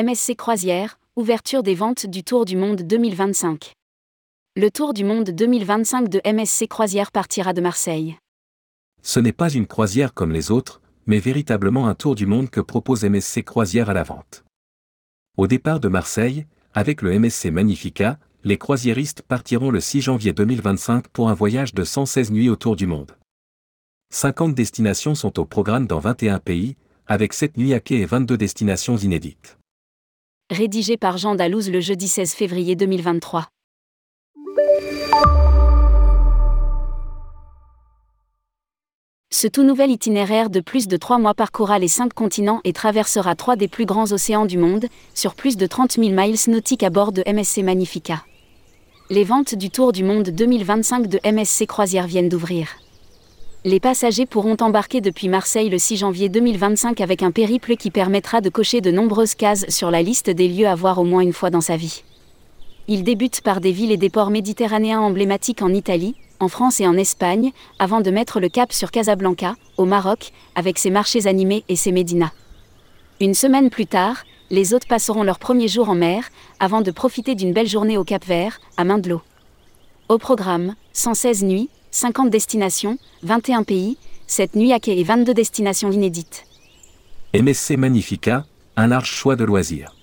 [0.00, 3.72] MSC Croisière, ouverture des ventes du Tour du Monde 2025.
[4.54, 8.16] Le Tour du Monde 2025 de MSC Croisière partira de Marseille.
[9.02, 12.60] Ce n'est pas une croisière comme les autres, mais véritablement un tour du monde que
[12.60, 14.44] propose MSC Croisière à la vente.
[15.36, 21.08] Au départ de Marseille, avec le MSC Magnifica, les croisiéristes partiront le 6 janvier 2025
[21.08, 23.16] pour un voyage de 116 nuits autour du monde.
[24.10, 26.76] 50 destinations sont au programme dans 21 pays,
[27.08, 29.57] avec 7 nuits à quai et 22 destinations inédites
[30.50, 33.48] rédigé par Jean Dalouse le jeudi 16 février 2023.
[39.30, 43.36] Ce tout nouvel itinéraire de plus de trois mois parcourra les cinq continents et traversera
[43.36, 46.90] trois des plus grands océans du monde, sur plus de 30 000 miles nautiques à
[46.90, 48.24] bord de MSC Magnifica.
[49.10, 52.68] Les ventes du Tour du Monde 2025 de MSC Croisière viennent d'ouvrir
[53.64, 58.40] les passagers pourront embarquer depuis Marseille le 6 janvier 2025 avec un périple qui permettra
[58.40, 61.32] de cocher de nombreuses cases sur la liste des lieux à voir au moins une
[61.32, 62.04] fois dans sa vie.
[62.86, 66.86] Il débute par des villes et des ports méditerranéens emblématiques en Italie, en France et
[66.86, 67.50] en Espagne,
[67.80, 71.90] avant de mettre le cap sur Casablanca, au Maroc, avec ses marchés animés et ses
[71.90, 72.30] médinas.
[73.20, 77.34] Une semaine plus tard, les hôtes passeront leur premier jour en mer, avant de profiter
[77.34, 79.22] d'une belle journée au Cap Vert, à main de l'eau.
[80.08, 85.90] Au programme, 116 nuits, 50 destinations, 21 pays, cette nuit à quai et 22 destinations
[85.90, 86.44] inédites.
[87.34, 88.44] MSC Magnifica,
[88.76, 89.94] un large choix de loisirs.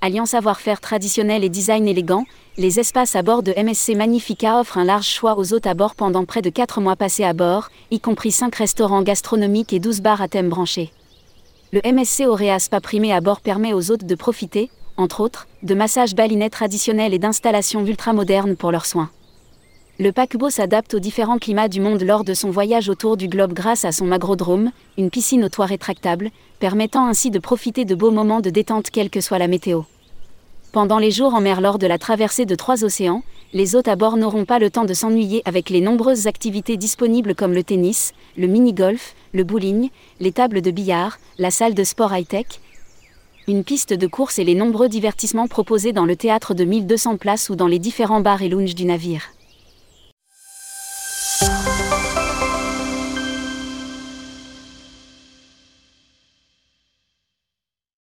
[0.00, 2.24] Alliant savoir-faire traditionnel et design élégant,
[2.56, 5.94] les espaces à bord de MSC Magnifica offrent un large choix aux hôtes à bord
[5.94, 10.00] pendant près de 4 mois passés à bord, y compris 5 restaurants gastronomiques et 12
[10.00, 10.92] bars à thème branché.
[11.72, 15.74] Le MSC Auréa Spa primé à bord permet aux hôtes de profiter, entre autres, de
[15.74, 19.10] massages balinets traditionnels et d'installations ultramodernes pour leurs soins.
[20.02, 23.52] Le paquebot s'adapte aux différents climats du monde lors de son voyage autour du globe
[23.52, 28.10] grâce à son magrodrome, une piscine au toit rétractable, permettant ainsi de profiter de beaux
[28.10, 29.82] moments de détente quelle que soit la météo.
[30.72, 33.94] Pendant les jours en mer lors de la traversée de trois océans, les hôtes à
[33.94, 38.12] bord n'auront pas le temps de s'ennuyer avec les nombreuses activités disponibles comme le tennis,
[38.36, 42.58] le mini-golf, le bowling, les tables de billard, la salle de sport high-tech,
[43.46, 47.50] une piste de course et les nombreux divertissements proposés dans le théâtre de 1200 places
[47.50, 49.30] ou dans les différents bars et lounges du navire.